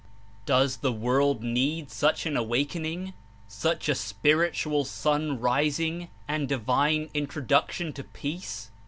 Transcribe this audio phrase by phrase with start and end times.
[0.47, 3.13] Does the world need such an awakening,
[3.47, 8.71] such a Spiritual Sun rising and divine introduction to peace?